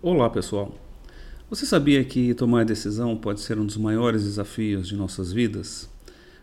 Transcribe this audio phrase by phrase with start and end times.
[0.00, 0.74] Olá pessoal,
[1.50, 5.88] você sabia que tomar decisão pode ser um dos maiores desafios de nossas vidas?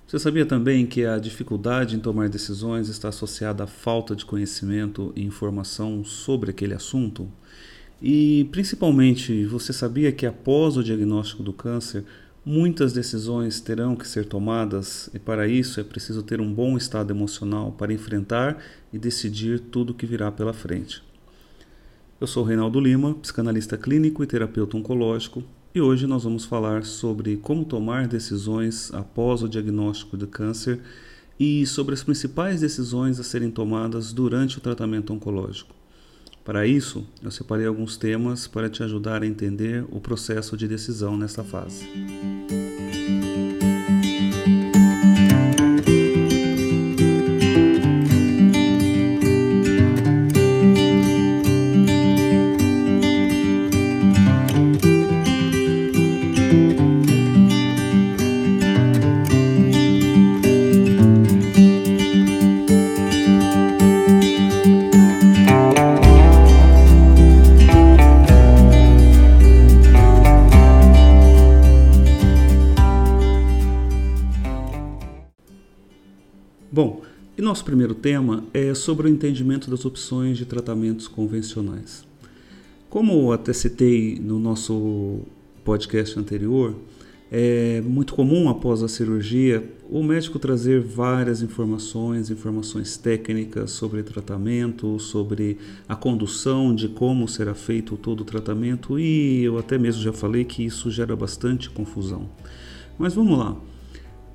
[0.07, 5.11] Você sabia também que a dificuldade em tomar decisões está associada à falta de conhecimento
[5.15, 7.27] e informação sobre aquele assunto?
[8.01, 12.03] E principalmente, você sabia que após o diagnóstico do câncer,
[12.45, 17.11] muitas decisões terão que ser tomadas e para isso é preciso ter um bom estado
[17.11, 18.57] emocional para enfrentar
[18.93, 21.01] e decidir tudo o que virá pela frente.
[22.21, 27.35] Eu sou Reinaldo Lima, psicanalista clínico e terapeuta oncológico, e hoje nós vamos falar sobre
[27.35, 30.79] como tomar decisões após o diagnóstico de câncer
[31.37, 35.74] e sobre as principais decisões a serem tomadas durante o tratamento oncológico.
[36.45, 41.17] Para isso, eu separei alguns temas para te ajudar a entender o processo de decisão
[41.17, 41.89] nesta fase.
[77.65, 82.05] Nosso primeiro tema é sobre o entendimento das opções de tratamentos convencionais.
[82.89, 85.21] Como até citei no nosso
[85.63, 86.75] podcast anterior,
[87.31, 94.99] é muito comum após a cirurgia o médico trazer várias informações, informações técnicas sobre tratamento,
[94.99, 95.57] sobre
[95.89, 100.45] a condução de como será feito todo o tratamento e eu até mesmo já falei
[100.45, 102.29] que isso gera bastante confusão.
[102.97, 103.57] Mas vamos lá.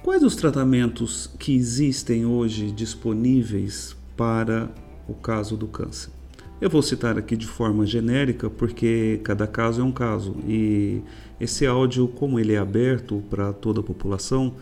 [0.02, 4.70] Quais os tratamentos que existem hoje disponíveis para
[5.06, 6.10] o caso do câncer?
[6.58, 11.02] Eu vou citar aqui de forma genérica porque cada caso é um caso e
[11.38, 14.54] esse áudio, como ele é aberto para toda a população,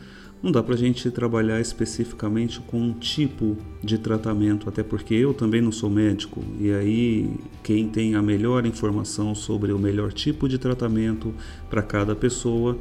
[0.42, 5.32] não dá para a gente trabalhar especificamente com um tipo de tratamento, até porque eu
[5.32, 7.30] também não sou médico e aí
[7.62, 11.32] quem tem a melhor informação sobre o melhor tipo de tratamento
[11.70, 12.76] para cada pessoa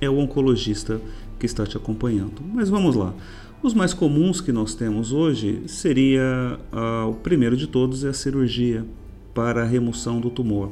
[0.00, 1.00] é o oncologista
[1.38, 2.42] que está te acompanhando.
[2.52, 3.14] Mas vamos lá.
[3.62, 8.12] Os mais comuns que nós temos hoje seria ah, o primeiro de todos é a
[8.12, 8.84] cirurgia
[9.34, 10.70] para a remoção do tumor.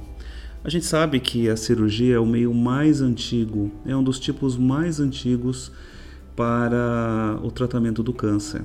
[0.63, 4.57] A gente sabe que a cirurgia é o meio mais antigo, é um dos tipos
[4.57, 5.71] mais antigos
[6.35, 8.63] para o tratamento do câncer.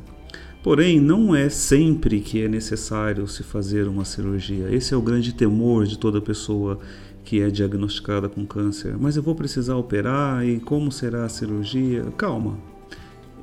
[0.63, 4.67] Porém, não é sempre que é necessário se fazer uma cirurgia.
[4.73, 6.79] Esse é o grande temor de toda pessoa
[7.23, 12.03] que é diagnosticada com câncer, mas eu vou precisar operar e como será a cirurgia?
[12.17, 12.57] Calma.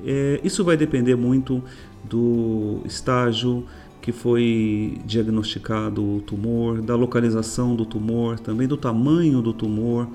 [0.04, 1.62] É, isso vai depender muito
[2.04, 3.64] do estágio
[4.00, 10.08] que foi diagnosticado o tumor, da localização do tumor, também do tamanho do tumor.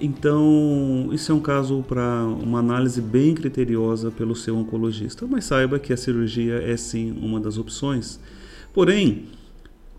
[0.00, 5.78] Então, isso é um caso para uma análise bem criteriosa pelo seu oncologista, mas saiba
[5.78, 8.18] que a cirurgia é sim uma das opções.
[8.74, 9.26] Porém,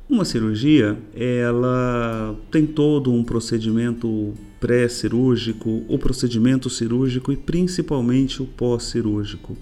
[0.10, 9.58] uma cirurgia, ela tem todo um procedimento pré-cirúrgico, o procedimento cirúrgico e principalmente o pós-cirúrgico.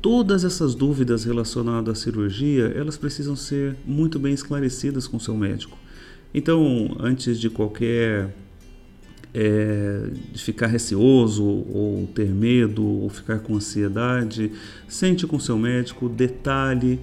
[0.00, 5.76] Todas essas dúvidas relacionadas à cirurgia, elas precisam ser muito bem esclarecidas com seu médico.
[6.32, 8.34] Então, antes de qualquer
[9.32, 14.52] é, de ficar receoso ou ter medo ou ficar com ansiedade,
[14.86, 17.00] sente com seu médico, detalhe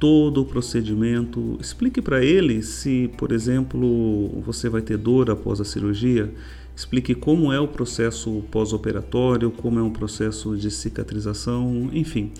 [0.00, 1.58] todo o procedimento.
[1.60, 6.32] Explique para ele se, por exemplo, você vai ter dor após a cirurgia.
[6.74, 12.32] Explique como é o processo pós-operatório, como é um processo de cicatrização, enfim.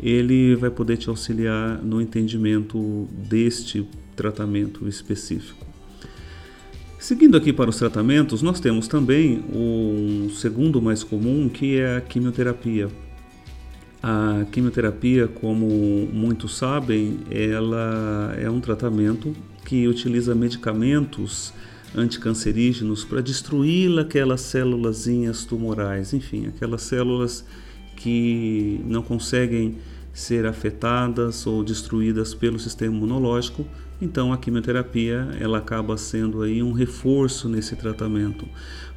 [0.00, 5.64] Ele vai poder te auxiliar no entendimento deste tratamento específico.
[6.98, 12.00] Seguindo aqui para os tratamentos, nós temos também um segundo mais comum, que é a
[12.00, 13.05] quimioterapia.
[14.02, 15.66] A quimioterapia, como
[16.12, 19.34] muitos sabem, ela é um tratamento
[19.64, 21.52] que utiliza medicamentos
[21.94, 25.06] anticancerígenos para destruir aquelas células
[25.48, 27.44] tumorais, enfim, aquelas células
[27.96, 29.76] que não conseguem
[30.12, 33.66] ser afetadas ou destruídas pelo sistema imunológico.
[34.00, 38.46] Então a quimioterapia ela acaba sendo aí um reforço nesse tratamento.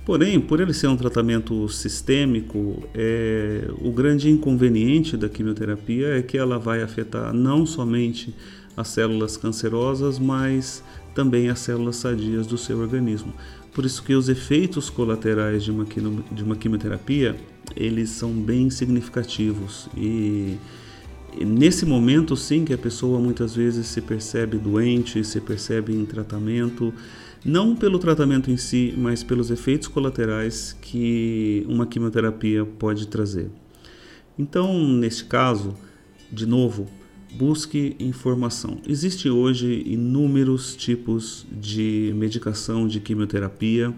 [0.09, 6.35] Porém, por ele ser um tratamento sistêmico, é, o grande inconveniente da quimioterapia é que
[6.35, 8.33] ela vai afetar não somente
[8.75, 10.83] as células cancerosas, mas
[11.13, 13.31] também as células sadias do seu organismo.
[13.71, 15.85] por isso que os efeitos colaterais de uma,
[16.31, 17.35] de uma quimioterapia
[17.75, 20.57] eles são bem significativos e
[21.39, 26.91] nesse momento sim que a pessoa muitas vezes se percebe doente, se percebe em tratamento,
[27.43, 33.49] não pelo tratamento em si, mas pelos efeitos colaterais que uma quimioterapia pode trazer.
[34.37, 35.75] Então, neste caso,
[36.31, 36.87] de novo,
[37.33, 38.79] busque informação.
[38.87, 43.93] Existem hoje inúmeros tipos de medicação de quimioterapia,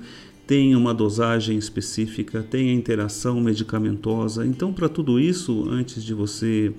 [0.45, 4.45] tem uma dosagem específica, tem a interação medicamentosa.
[4.45, 6.73] Então, para tudo isso, antes de você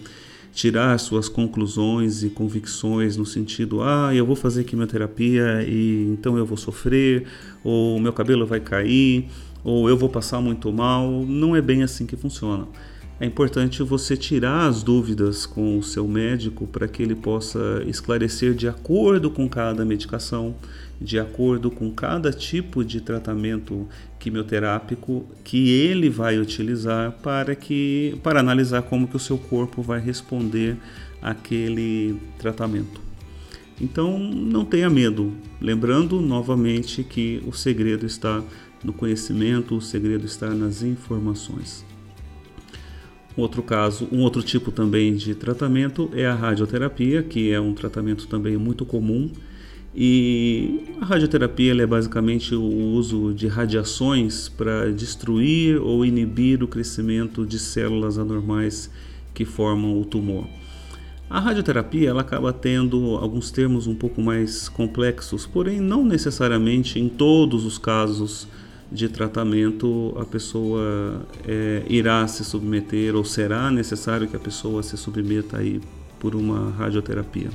[0.52, 6.44] tirar suas conclusões e convicções no sentido, ah, eu vou fazer quimioterapia e então eu
[6.44, 7.26] vou sofrer,
[7.64, 9.28] ou meu cabelo vai cair,
[9.64, 12.66] ou eu vou passar muito mal, não é bem assim que funciona
[13.22, 18.52] é importante você tirar as dúvidas com o seu médico para que ele possa esclarecer
[18.52, 20.56] de acordo com cada medicação,
[21.00, 23.86] de acordo com cada tipo de tratamento
[24.18, 30.00] quimioterápico que ele vai utilizar para que para analisar como que o seu corpo vai
[30.00, 30.76] responder
[31.22, 33.00] àquele tratamento.
[33.80, 38.42] Então não tenha medo, lembrando novamente que o segredo está
[38.82, 41.91] no conhecimento, o segredo está nas informações.
[43.36, 47.72] Um outro caso, um outro tipo também de tratamento é a radioterapia, que é um
[47.72, 49.30] tratamento também muito comum.
[49.94, 57.44] E a radioterapia é basicamente o uso de radiações para destruir ou inibir o crescimento
[57.46, 58.90] de células anormais
[59.34, 60.46] que formam o tumor.
[61.28, 67.08] A radioterapia ela acaba tendo alguns termos um pouco mais complexos, porém não necessariamente em
[67.08, 68.46] todos os casos
[68.92, 74.96] de tratamento a pessoa é, irá se submeter ou será necessário que a pessoa se
[74.96, 75.80] submeta aí
[76.20, 77.50] por uma radioterapia.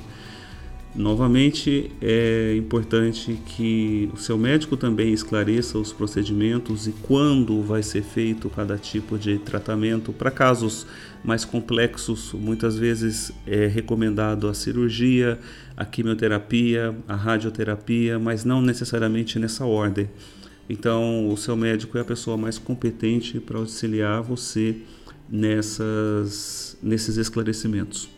[0.98, 8.01] Novamente, é importante que o seu médico também esclareça os procedimentos e quando vai ser
[8.01, 10.12] feito cada tipo de tratamento.
[10.12, 10.88] Para casos
[11.24, 15.38] mais complexos, muitas vezes é recomendado a cirurgia,
[15.75, 20.10] a quimioterapia, a radioterapia, mas não necessariamente nessa ordem.
[20.69, 24.78] Então, o seu médico é a pessoa mais competente para auxiliar você
[25.30, 28.10] nessas, nesses esclarecimentos.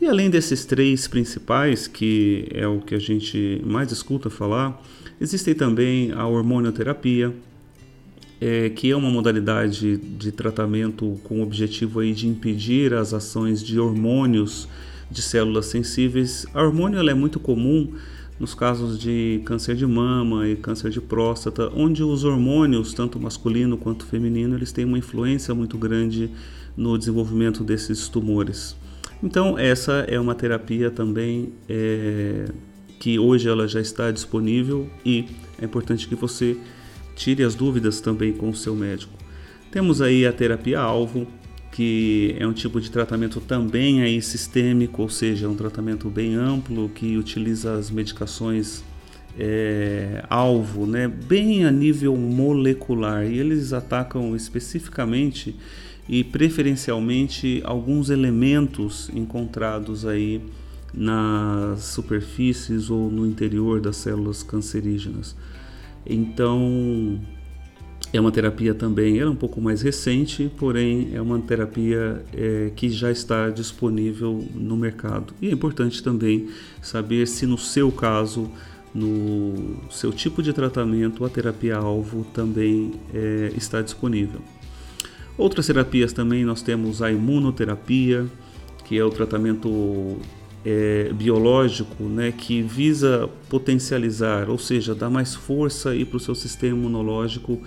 [0.00, 4.80] E além desses três principais, que é o que a gente mais escuta falar,
[5.20, 7.34] existem também a hormonioterapia,
[8.40, 13.60] é, que é uma modalidade de tratamento com o objetivo aí de impedir as ações
[13.64, 14.68] de hormônios
[15.10, 16.46] de células sensíveis.
[16.54, 17.92] A hormônio é muito comum
[18.38, 23.76] nos casos de câncer de mama e câncer de próstata, onde os hormônios, tanto masculino
[23.76, 26.30] quanto feminino, eles têm uma influência muito grande
[26.76, 28.76] no desenvolvimento desses tumores.
[29.22, 32.46] Então essa é uma terapia também é,
[33.00, 35.26] que hoje ela já está disponível e
[35.60, 36.56] é importante que você
[37.16, 39.12] tire as dúvidas também com o seu médico.
[39.72, 41.26] Temos aí a terapia alvo,
[41.78, 46.34] que é um tipo de tratamento também aí sistêmico, ou seja, é um tratamento bem
[46.34, 48.82] amplo que utiliza as medicações
[49.38, 55.54] é, alvo, né, bem a nível molecular, e eles atacam especificamente
[56.08, 60.42] e preferencialmente alguns elementos encontrados aí
[60.92, 65.36] nas superfícies ou no interior das células cancerígenas.
[66.04, 67.20] Então,
[68.12, 72.70] é uma terapia também, ela é um pouco mais recente, porém é uma terapia é,
[72.74, 75.34] que já está disponível no mercado.
[75.42, 76.48] E é importante também
[76.80, 78.50] saber se no seu caso,
[78.94, 84.40] no seu tipo de tratamento, a terapia-alvo também é, está disponível.
[85.36, 88.26] Outras terapias também nós temos a imunoterapia,
[88.84, 90.16] que é o tratamento
[90.64, 96.76] é, biológico né, que visa potencializar, ou seja, dar mais força para o seu sistema
[96.76, 97.60] imunológico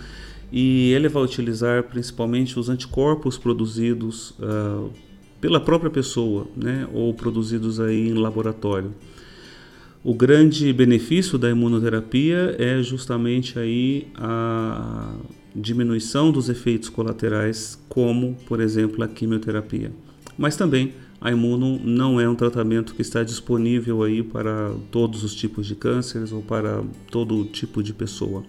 [0.51, 4.91] e ele vai utilizar principalmente os anticorpos produzidos uh,
[5.39, 8.93] pela própria pessoa, né, ou produzidos aí em laboratório.
[10.03, 15.13] O grande benefício da imunoterapia é justamente aí a
[15.55, 19.91] diminuição dos efeitos colaterais, como, por exemplo, a quimioterapia.
[20.37, 25.35] Mas também a imuno não é um tratamento que está disponível aí para todos os
[25.35, 28.43] tipos de cânceres ou para todo tipo de pessoa.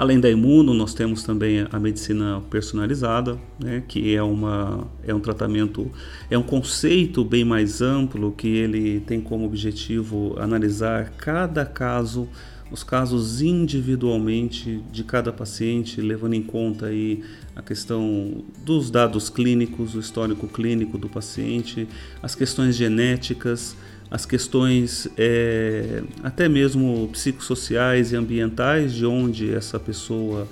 [0.00, 5.20] Além da imuno, nós temos também a medicina personalizada, né, que é, uma, é um
[5.20, 5.90] tratamento,
[6.30, 12.26] é um conceito bem mais amplo que ele tem como objetivo analisar cada caso,
[12.70, 17.22] os casos individualmente de cada paciente, levando em conta aí
[17.54, 21.86] a questão dos dados clínicos, o histórico clínico do paciente,
[22.22, 23.76] as questões genéticas,
[24.10, 30.48] as questões é, até mesmo psicossociais e ambientais de onde essa pessoa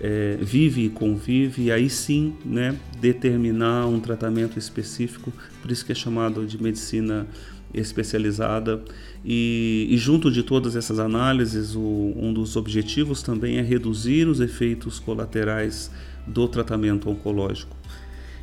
[0.00, 5.92] é, vive e convive, e aí sim né, determinar um tratamento específico, por isso que
[5.92, 7.26] é chamado de medicina
[7.74, 8.82] especializada.
[9.24, 14.40] E, e junto de todas essas análises, o, um dos objetivos também é reduzir os
[14.40, 15.90] efeitos colaterais
[16.26, 17.76] do tratamento oncológico.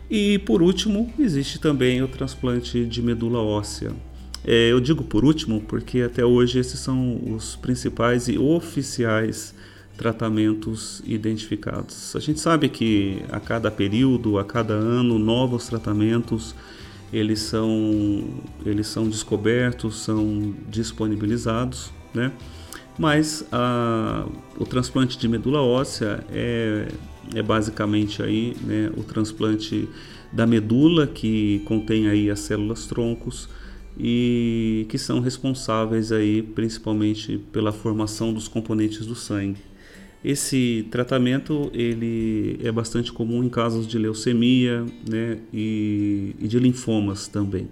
[0.10, 3.92] E por último, existe também o transplante de medula óssea.
[4.44, 9.54] É, eu digo por último porque até hoje esses são os principais e oficiais
[9.98, 12.16] tratamentos identificados.
[12.16, 16.56] A gente sabe que a cada período, a cada ano, novos tratamentos
[17.12, 18.24] eles são
[18.66, 22.32] eles são descobertos, são disponibilizados, né?
[22.98, 24.26] Mas a,
[24.58, 26.88] o transplante de medula óssea é,
[27.34, 29.88] é basicamente aí, né, o transplante
[30.34, 33.48] da medula que contém aí as células troncos
[34.00, 39.60] e que são responsáveis aí principalmente pela formação dos componentes do sangue.
[40.24, 47.28] Esse tratamento ele é bastante comum em casos de leucemia né, e, e de linfomas
[47.28, 47.68] também.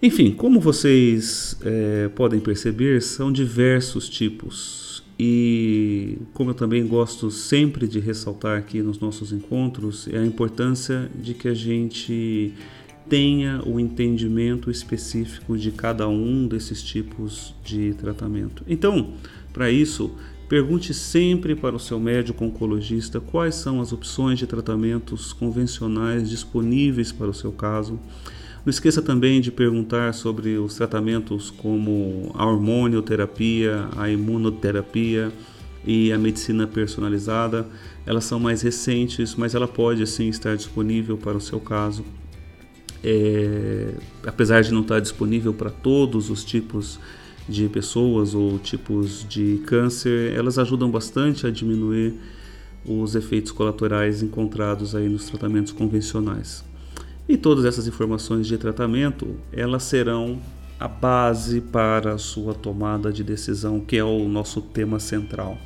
[0.00, 5.02] Enfim, como vocês é, podem perceber, são diversos tipos.
[5.18, 11.10] E como eu também gosto sempre de ressaltar aqui nos nossos encontros, é a importância
[11.20, 12.54] de que a gente
[13.08, 18.62] tenha o entendimento específico de cada um desses tipos de tratamento.
[18.68, 19.14] Então,
[19.52, 20.12] para isso,
[20.48, 27.12] Pergunte sempre para o seu médico oncologista quais são as opções de tratamentos convencionais disponíveis
[27.12, 28.00] para o seu caso.
[28.64, 35.30] Não esqueça também de perguntar sobre os tratamentos como a hormonioterapia, a imunoterapia
[35.86, 37.68] e a medicina personalizada.
[38.06, 42.02] Elas são mais recentes, mas ela pode sim estar disponível para o seu caso.
[43.02, 43.94] É,
[44.26, 46.98] apesar de não estar disponível para todos os tipos
[47.48, 52.14] de pessoas ou tipos de câncer, elas ajudam bastante a diminuir
[52.84, 56.64] os efeitos colaterais encontrados aí nos tratamentos convencionais.
[57.28, 60.38] E todas essas informações de tratamento, elas serão
[60.80, 65.58] a base para a sua tomada de decisão, que é o nosso tema central.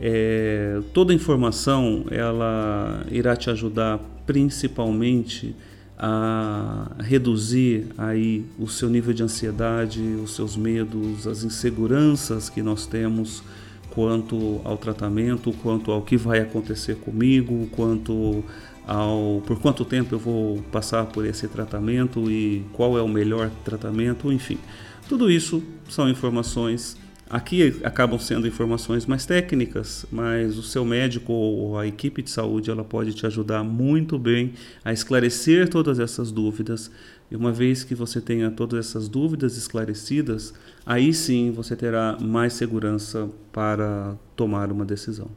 [0.00, 5.54] É, toda informação ela irá te ajudar principalmente
[5.98, 12.86] a reduzir aí o seu nível de ansiedade, os seus medos, as inseguranças que nós
[12.86, 13.42] temos
[13.90, 18.44] quanto ao tratamento, quanto ao que vai acontecer comigo, quanto
[18.86, 23.50] ao por quanto tempo eu vou passar por esse tratamento e qual é o melhor
[23.64, 24.58] tratamento, enfim.
[25.08, 26.96] Tudo isso são informações
[27.28, 32.70] Aqui acabam sendo informações mais técnicas, mas o seu médico ou a equipe de saúde
[32.70, 34.52] ela pode te ajudar muito bem
[34.84, 36.88] a esclarecer todas essas dúvidas.
[37.28, 40.54] E uma vez que você tenha todas essas dúvidas esclarecidas,
[40.84, 45.28] aí sim você terá mais segurança para tomar uma decisão.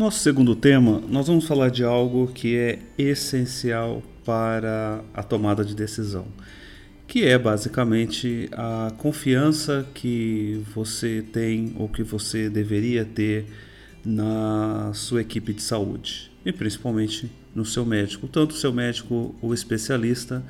[0.00, 5.74] Nosso segundo tema, nós vamos falar de algo que é essencial para a tomada de
[5.74, 6.26] decisão,
[7.06, 13.44] que é basicamente a confiança que você tem ou que você deveria ter
[14.02, 19.52] na sua equipe de saúde e principalmente no seu médico, tanto o seu médico, o
[19.52, 20.42] especialista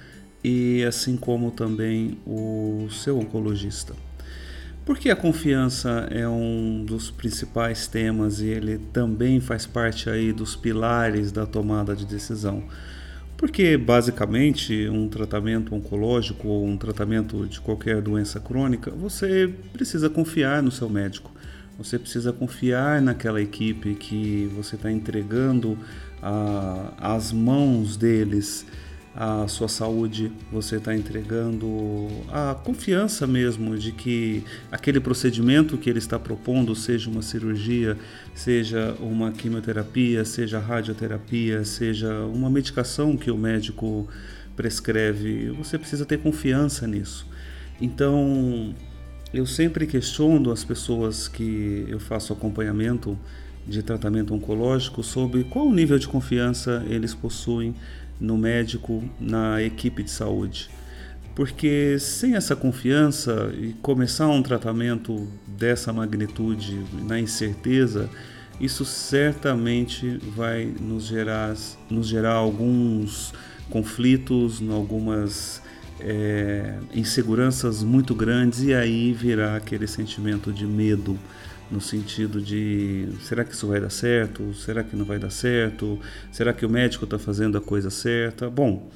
[0.45, 3.97] e assim como também o seu oncologista.
[4.84, 10.56] Porque a confiança é um dos principais temas e ele também faz parte aí dos
[10.56, 12.64] pilares da tomada de decisão.
[13.37, 20.62] Porque basicamente um tratamento oncológico ou um tratamento de qualquer doença crônica, você precisa confiar
[20.62, 21.30] no seu médico.
[21.78, 25.78] Você precisa confiar naquela equipe que você está entregando
[26.99, 28.66] às mãos deles
[29.14, 35.99] a sua saúde, você está entregando a confiança mesmo de que aquele procedimento que ele
[35.99, 37.99] está propondo, seja uma cirurgia,
[38.35, 44.09] seja uma quimioterapia, seja radioterapia, seja uma medicação que o médico
[44.55, 47.26] prescreve, você precisa ter confiança nisso.
[47.81, 48.75] Então,
[49.33, 53.19] eu sempre questiono as pessoas que eu faço acompanhamento
[53.67, 57.75] de tratamento oncológico sobre qual nível de confiança eles possuem
[58.20, 60.68] no médico, na equipe de saúde.
[61.34, 68.10] Porque sem essa confiança e começar um tratamento dessa magnitude na incerteza,
[68.60, 71.56] isso certamente vai nos gerar,
[71.88, 73.32] nos gerar alguns
[73.70, 75.62] conflitos, algumas
[76.00, 81.18] é, inseguranças muito grandes e aí virá aquele sentimento de medo
[81.70, 84.52] no sentido de será que isso vai dar certo?
[84.54, 85.98] Será que não vai dar certo?
[86.32, 88.50] Será que o médico está fazendo a coisa certa?
[88.50, 88.90] Bom,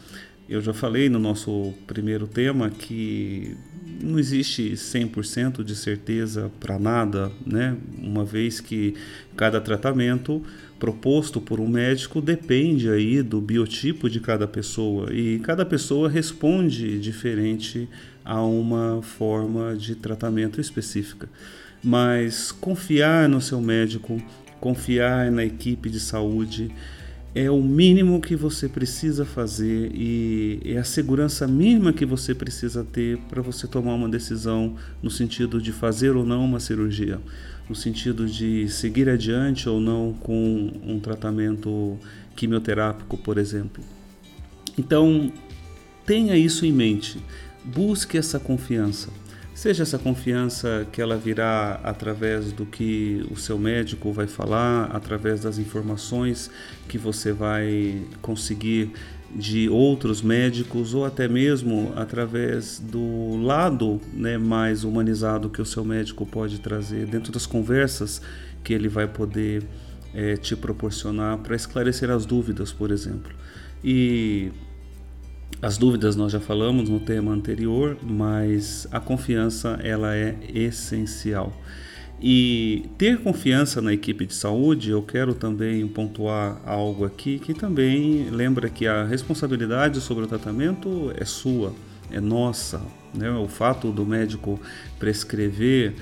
[0.48, 3.56] eu já falei no nosso primeiro tema que
[4.02, 7.76] não existe 100% de certeza para nada, né?
[7.98, 8.94] Uma vez que
[9.36, 10.42] cada tratamento
[10.78, 16.98] proposto por um médico depende aí do biotipo de cada pessoa e cada pessoa responde
[16.98, 17.88] diferente
[18.22, 21.28] a uma forma de tratamento específica
[21.84, 24.20] mas confiar no seu médico,
[24.58, 26.74] confiar na equipe de saúde
[27.34, 32.84] é o mínimo que você precisa fazer e é a segurança mínima que você precisa
[32.84, 37.20] ter para você tomar uma decisão no sentido de fazer ou não uma cirurgia,
[37.68, 41.98] no sentido de seguir adiante ou não com um tratamento
[42.36, 43.82] quimioterápico, por exemplo.
[44.78, 45.32] Então,
[46.06, 47.18] tenha isso em mente.
[47.64, 49.08] Busque essa confiança.
[49.54, 55.42] Seja essa confiança que ela virá através do que o seu médico vai falar, através
[55.42, 56.50] das informações
[56.88, 58.92] que você vai conseguir
[59.34, 65.84] de outros médicos ou até mesmo através do lado né, mais humanizado que o seu
[65.84, 68.20] médico pode trazer dentro das conversas
[68.62, 69.64] que ele vai poder
[70.12, 73.32] é, te proporcionar para esclarecer as dúvidas, por exemplo.
[73.82, 74.50] E
[75.64, 81.58] as dúvidas nós já falamos no tema anterior, mas a confiança ela é essencial.
[82.20, 88.28] E ter confiança na equipe de saúde, eu quero também pontuar algo aqui que também
[88.28, 91.72] lembra que a responsabilidade sobre o tratamento é sua,
[92.10, 92.82] é nossa.
[93.14, 93.30] Né?
[93.30, 94.60] O fato do médico
[94.98, 95.94] prescrever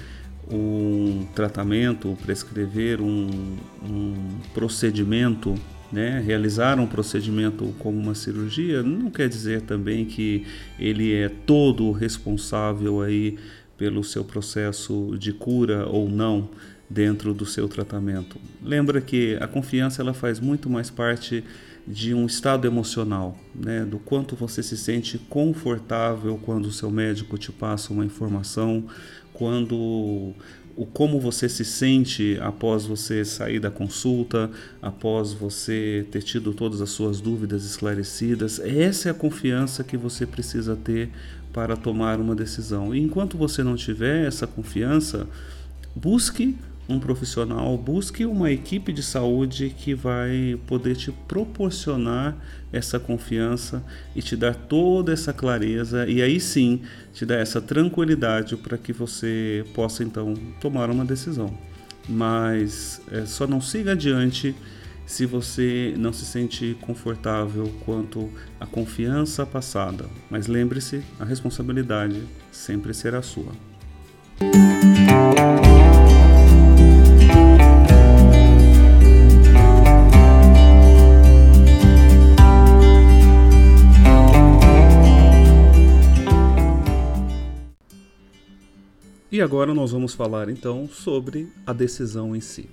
[0.51, 4.15] um tratamento, prescrever um, um
[4.53, 5.55] procedimento
[5.93, 10.47] né, realizar um procedimento como uma cirurgia não quer dizer também que
[10.79, 13.37] ele é todo responsável aí
[13.77, 16.49] pelo seu processo de cura ou não
[16.89, 18.39] dentro do seu tratamento.
[18.63, 21.45] Lembra que a confiança ela faz muito mais parte
[21.87, 27.37] de um estado emocional, né, do quanto você se sente confortável quando o seu médico
[27.37, 28.85] te passa uma informação,
[29.33, 30.33] quando
[30.77, 36.81] o como você se sente após você sair da consulta, após você ter tido todas
[36.81, 38.59] as suas dúvidas esclarecidas.
[38.61, 41.11] Essa é a confiança que você precisa ter
[41.53, 42.95] para tomar uma decisão.
[42.95, 45.27] E enquanto você não tiver essa confiança,
[45.95, 46.57] busque
[46.93, 52.37] um profissional, busque uma equipe de saúde que vai poder te proporcionar
[52.73, 58.57] essa confiança e te dar toda essa clareza e aí sim te dar essa tranquilidade
[58.57, 61.53] para que você possa então tomar uma decisão.
[62.09, 64.55] Mas é, só não siga adiante
[65.07, 70.07] se você não se sente confortável quanto à confiança passada.
[70.31, 73.53] Mas lembre-se, a responsabilidade sempre será sua.
[89.33, 92.69] E agora nós vamos falar então sobre a decisão em si.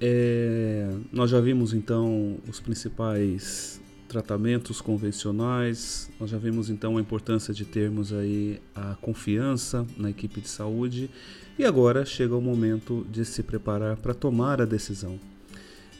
[0.00, 7.52] É, nós já vimos então os principais tratamentos convencionais, nós já vimos então a importância
[7.52, 11.10] de termos aí a confiança na equipe de saúde
[11.58, 15.20] e agora chega o momento de se preparar para tomar a decisão.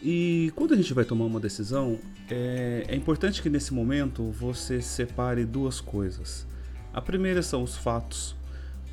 [0.02, 1.98] E quando a gente vai tomar uma decisão,
[2.30, 6.46] é, é importante que nesse momento você separe duas coisas.
[6.94, 8.39] A primeira são os fatos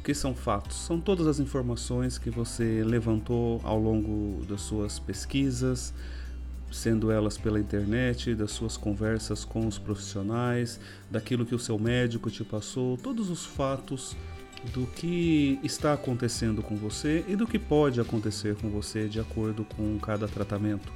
[0.08, 0.78] que são fatos?
[0.78, 5.94] São todas as informações que você levantou ao longo das suas pesquisas,
[6.72, 10.80] sendo elas pela internet, das suas conversas com os profissionais,
[11.12, 14.16] daquilo que o seu médico te passou, todos os fatos
[14.74, 19.66] do que está acontecendo com você e do que pode acontecer com você de acordo
[19.76, 20.90] com cada tratamento.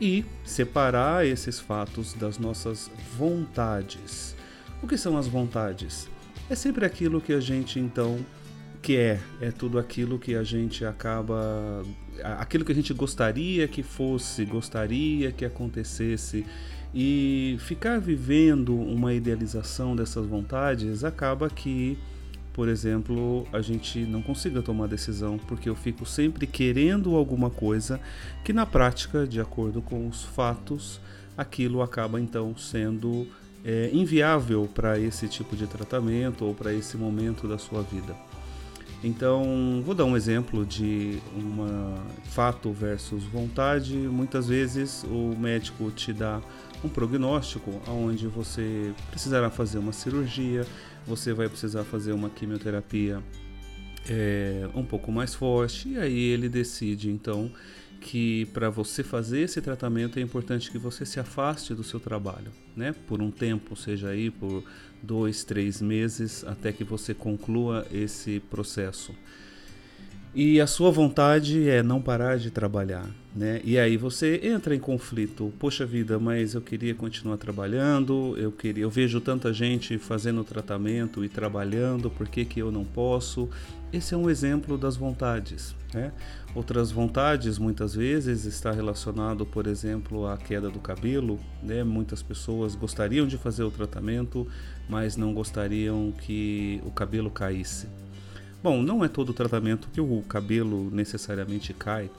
[0.00, 2.88] E separar esses fatos das nossas
[3.18, 4.36] vontades.
[4.80, 6.08] O que são as vontades?
[6.50, 8.18] É sempre aquilo que a gente então
[8.82, 11.84] quer, é tudo aquilo que a gente acaba.
[12.38, 16.44] aquilo que a gente gostaria que fosse, gostaria que acontecesse.
[16.92, 21.96] E ficar vivendo uma idealização dessas vontades acaba que,
[22.52, 28.00] por exemplo, a gente não consiga tomar decisão porque eu fico sempre querendo alguma coisa
[28.44, 31.00] que na prática, de acordo com os fatos,
[31.38, 33.28] aquilo acaba então sendo
[33.64, 38.16] é, inviável para esse tipo de tratamento ou para esse momento da sua vida.
[39.02, 41.94] Então, vou dar um exemplo de um
[42.24, 43.96] fato versus vontade.
[43.96, 46.40] Muitas vezes o médico te dá
[46.84, 50.66] um prognóstico onde você precisará fazer uma cirurgia,
[51.06, 53.22] você vai precisar fazer uma quimioterapia
[54.08, 57.50] é, um pouco mais forte, e aí ele decide então
[58.00, 62.50] que para você fazer esse tratamento é importante que você se afaste do seu trabalho,
[62.74, 62.94] né?
[63.06, 64.64] Por um tempo, seja aí por
[65.02, 69.14] dois, três meses, até que você conclua esse processo.
[70.32, 73.60] E a sua vontade é não parar de trabalhar, né?
[73.64, 75.52] E aí você entra em conflito.
[75.58, 81.24] Poxa vida, mas eu queria continuar trabalhando, eu queria, eu vejo tanta gente fazendo tratamento
[81.24, 83.48] e trabalhando, por que, que eu não posso?
[83.92, 86.12] Esse é um exemplo das vontades, né?
[86.54, 91.82] Outras vontades muitas vezes está relacionado, por exemplo, à queda do cabelo, né?
[91.82, 94.46] Muitas pessoas gostariam de fazer o tratamento,
[94.88, 97.88] mas não gostariam que o cabelo caísse.
[98.62, 102.10] Bom, não é todo tratamento que o cabelo necessariamente cai,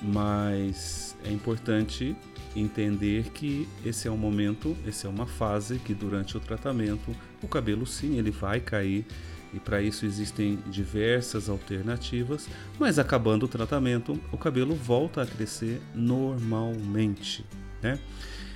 [0.00, 2.16] mas é importante
[2.54, 7.48] entender que esse é um momento, esse é uma fase que durante o tratamento o
[7.48, 9.04] cabelo sim ele vai cair
[9.52, 15.80] e para isso existem diversas alternativas, mas acabando o tratamento o cabelo volta a crescer
[15.94, 17.44] normalmente,
[17.82, 17.98] né?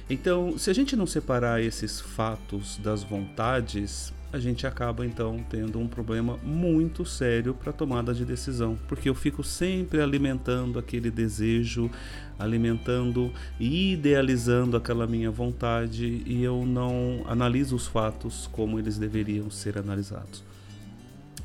[0.08, 5.78] Então, se a gente não separar esses fatos das vontades, a gente acaba então tendo
[5.78, 11.90] um problema muito sério para tomada de decisão, porque eu fico sempre alimentando aquele desejo,
[12.38, 19.50] alimentando e idealizando aquela minha vontade e eu não analiso os fatos como eles deveriam
[19.50, 20.42] ser analisados.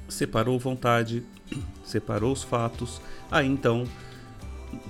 [0.07, 1.23] Separou vontade,
[1.83, 3.85] separou os fatos, aí então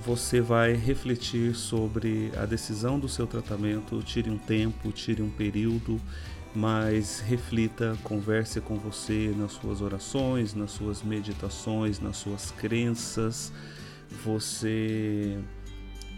[0.04, 6.00] você vai refletir sobre a decisão do seu tratamento, tire um tempo, tire um período
[6.54, 13.52] mas reflita, converse com você nas suas orações, nas suas meditações, nas suas crenças.
[14.24, 15.38] Você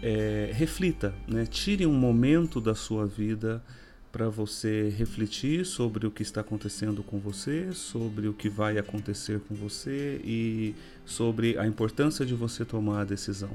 [0.01, 1.45] é, reflita, né?
[1.45, 3.63] tire um momento da sua vida
[4.11, 9.39] para você refletir sobre o que está acontecendo com você, sobre o que vai acontecer
[9.39, 13.51] com você e sobre a importância de você tomar a decisão.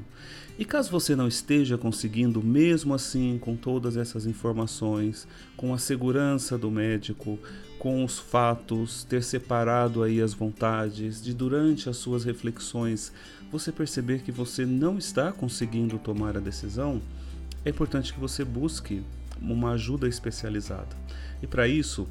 [0.59, 6.57] E caso você não esteja conseguindo, mesmo assim, com todas essas informações, com a segurança
[6.57, 7.39] do médico,
[7.79, 13.13] com os fatos, ter separado aí as vontades, de durante as suas reflexões
[13.53, 17.01] você perceber que você não está conseguindo tomar a decisão,
[17.65, 19.03] é importante que você busque
[19.41, 20.97] uma ajuda especializada.
[21.43, 22.09] E para isso,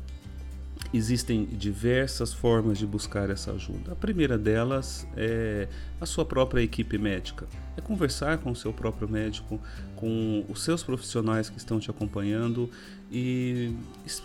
[0.94, 3.92] existem diversas formas de buscar essa ajuda.
[3.92, 5.68] A primeira delas é
[6.00, 7.48] a sua própria equipe médica.
[7.78, 9.60] É conversar com o seu próprio médico,
[9.96, 12.70] com os seus profissionais que estão te acompanhando
[13.12, 13.74] e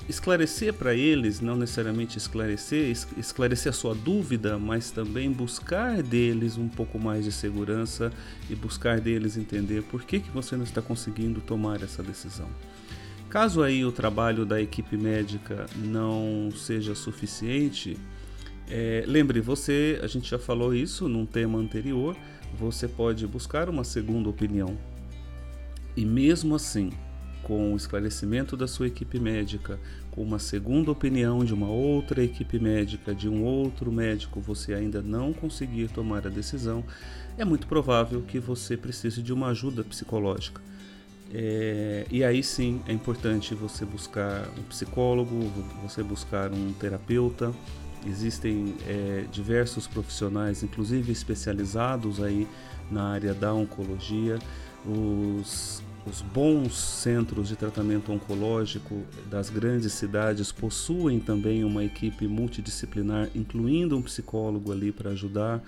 [0.08, 6.68] esclarecer para eles, não necessariamente esclarecer, esclarecer a sua dúvida, mas também buscar deles um
[6.68, 8.12] pouco mais de segurança
[8.48, 12.48] e buscar deles entender por que, que você não está conseguindo tomar essa decisão.
[13.30, 17.96] Caso aí o trabalho da equipe médica não seja suficiente,
[18.68, 22.16] é, lembre você, a gente já falou isso num tema anterior,
[22.58, 24.76] você pode buscar uma segunda opinião.
[25.96, 26.90] E mesmo assim,
[27.44, 29.78] com o esclarecimento da sua equipe médica,
[30.10, 35.00] com uma segunda opinião de uma outra equipe médica, de um outro médico, você ainda
[35.00, 36.84] não conseguir tomar a decisão,
[37.38, 40.60] é muito provável que você precise de uma ajuda psicológica.
[41.32, 45.50] É, e aí sim é importante você buscar um psicólogo,
[45.82, 47.52] você buscar um terapeuta.
[48.06, 52.48] Existem é, diversos profissionais, inclusive especializados aí
[52.90, 54.38] na área da oncologia.
[54.84, 63.28] Os, os bons centros de tratamento oncológico das grandes cidades possuem também uma equipe multidisciplinar,
[63.34, 65.62] incluindo um psicólogo ali para ajudar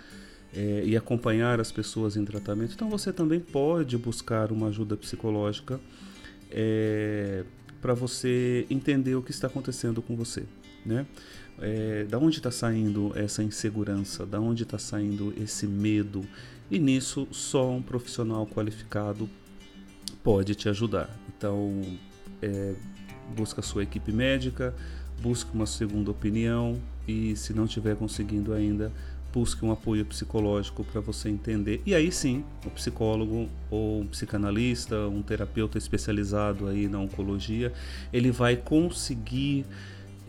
[0.54, 2.74] é, e acompanhar as pessoas em tratamento.
[2.74, 5.80] Então você também pode buscar uma ajuda psicológica
[6.50, 7.44] é,
[7.80, 10.44] para você entender o que está acontecendo com você,
[10.84, 11.06] né?
[11.60, 16.24] É, da onde está saindo essa insegurança, da onde está saindo esse medo
[16.70, 19.28] e nisso só um profissional qualificado
[20.24, 21.10] pode te ajudar.
[21.28, 21.82] Então
[22.40, 22.74] é,
[23.36, 24.74] busca sua equipe médica,
[25.20, 28.92] busque uma segunda opinião e se não estiver conseguindo ainda
[29.32, 31.80] busque um apoio psicológico para você entender.
[31.86, 37.72] E aí sim, o psicólogo ou um psicanalista, um terapeuta especializado aí na oncologia,
[38.12, 39.64] ele vai conseguir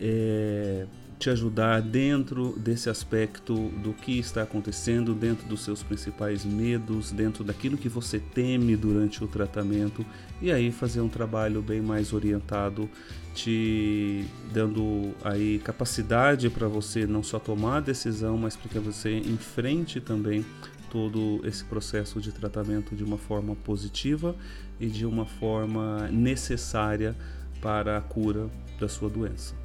[0.00, 0.86] é,
[1.24, 7.42] te ajudar dentro desse aspecto do que está acontecendo, dentro dos seus principais medos, dentro
[7.42, 10.04] daquilo que você teme durante o tratamento
[10.42, 12.90] e aí fazer um trabalho bem mais orientado,
[13.34, 19.16] te dando aí capacidade para você não só tomar a decisão, mas para que você
[19.16, 20.44] enfrente também
[20.90, 24.36] todo esse processo de tratamento de uma forma positiva
[24.78, 27.16] e de uma forma necessária
[27.62, 29.63] para a cura da sua doença.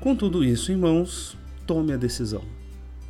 [0.00, 1.36] Com tudo isso em mãos,
[1.66, 2.42] tome a decisão.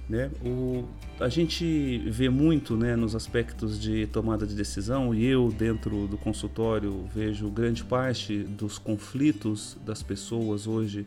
[0.09, 0.29] Né?
[0.44, 0.85] O,
[1.20, 6.18] a gente vê muito né, nos aspectos de tomada de decisão, e eu, dentro do
[6.18, 11.07] consultório, vejo grande parte dos conflitos das pessoas hoje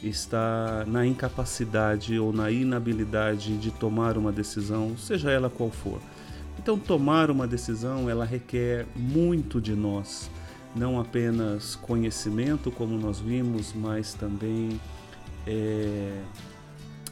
[0.00, 6.00] está na incapacidade ou na inabilidade de tomar uma decisão, seja ela qual for.
[6.60, 10.30] Então, tomar uma decisão ela requer muito de nós,
[10.76, 14.78] não apenas conhecimento, como nós vimos, mas também
[15.46, 16.20] é,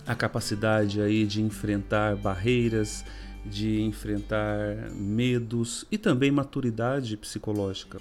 [0.07, 3.05] a capacidade aí de enfrentar barreiras,
[3.45, 8.01] de enfrentar medos e também maturidade psicológica.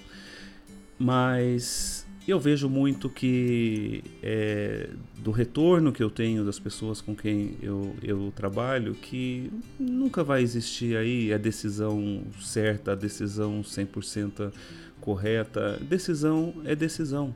[0.98, 7.56] Mas eu vejo muito que é, do retorno que eu tenho das pessoas com quem
[7.60, 14.52] eu, eu trabalho, que nunca vai existir aí a decisão certa, a decisão 100%
[15.00, 15.78] correta.
[15.82, 17.34] Decisão é decisão.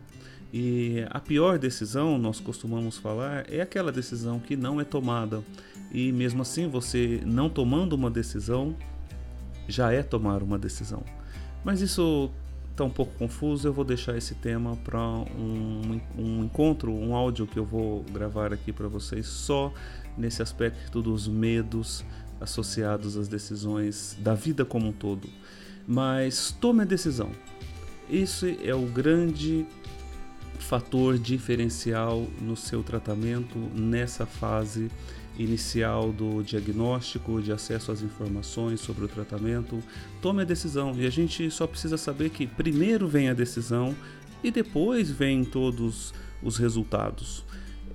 [0.52, 5.42] E a pior decisão, nós costumamos falar, é aquela decisão que não é tomada.
[5.92, 8.74] E mesmo assim, você não tomando uma decisão,
[9.68, 11.02] já é tomar uma decisão.
[11.64, 12.30] Mas isso
[12.70, 17.46] está um pouco confuso, eu vou deixar esse tema para um, um encontro, um áudio
[17.46, 19.72] que eu vou gravar aqui para vocês só
[20.16, 22.04] nesse aspecto dos medos
[22.40, 25.28] associados às decisões da vida como um todo.
[25.88, 27.30] Mas tome a decisão.
[28.11, 29.66] Isso é o grande
[30.56, 34.90] fator diferencial no seu tratamento nessa fase
[35.38, 39.82] inicial do diagnóstico, de acesso às informações sobre o tratamento.
[40.22, 43.94] Tome a decisão e a gente só precisa saber que primeiro vem a decisão
[44.42, 47.44] e depois vem todos os resultados.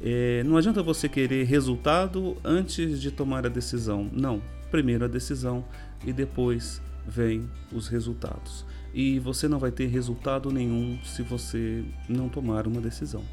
[0.03, 4.09] É, não adianta você querer resultado antes de tomar a decisão.
[4.11, 5.65] Não, primeiro a decisão
[6.05, 12.29] e depois vem os resultados e você não vai ter resultado nenhum se você não
[12.29, 13.23] tomar uma decisão.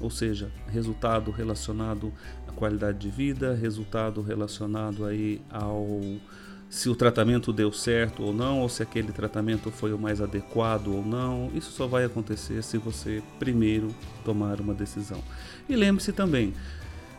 [0.00, 2.12] Ou seja, resultado relacionado
[2.48, 6.00] à qualidade de vida, resultado relacionado aí ao
[6.68, 10.88] se o tratamento deu certo ou não, ou se aquele tratamento foi o mais adequado
[10.88, 11.48] ou não.
[11.54, 15.22] Isso só vai acontecer se você primeiro tomar uma decisão.
[15.68, 16.52] E lembre-se também,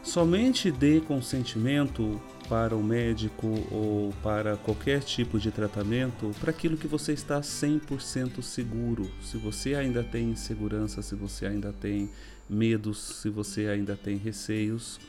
[0.06, 6.88] somente dê consentimento para o médico ou para qualquer tipo de tratamento para aquilo que
[6.88, 9.12] você está 100% seguro.
[9.22, 12.10] Se você ainda tem insegurança, se você ainda tem
[12.48, 15.00] medos, se você ainda tem receios,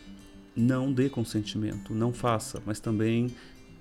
[0.56, 3.30] não dê consentimento, não faça, mas também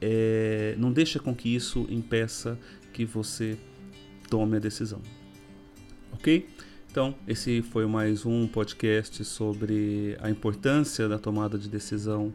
[0.01, 2.59] é, não deixe com que isso impeça
[2.91, 3.57] que você
[4.29, 5.01] tome a decisão.
[6.11, 6.45] Ok?
[6.95, 12.33] Então, esse foi mais um podcast sobre a importância da tomada de decisão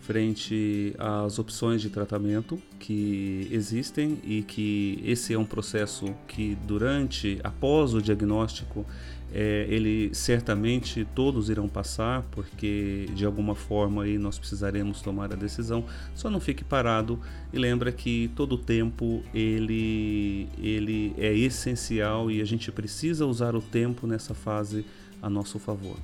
[0.00, 7.38] frente às opções de tratamento que existem e que esse é um processo que durante,
[7.44, 8.86] após o diagnóstico,
[9.32, 15.36] é, ele certamente todos irão passar, porque de alguma forma aí nós precisaremos tomar a
[15.36, 15.84] decisão.
[16.14, 17.20] Só não fique parado
[17.52, 23.54] e lembra que todo o tempo ele, ele é essencial e a gente precisa usar
[23.54, 24.84] o tempo nessa fase
[25.20, 25.96] a nosso favor.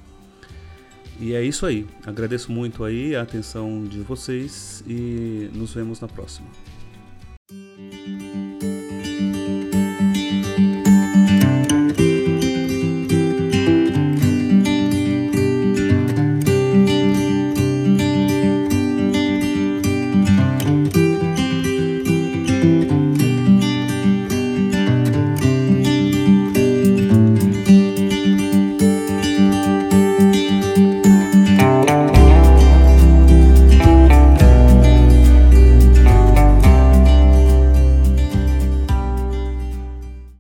[1.21, 1.87] E é isso aí.
[2.05, 6.49] Agradeço muito aí a atenção de vocês e nos vemos na próxima.